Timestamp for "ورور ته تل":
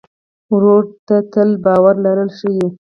0.53-1.49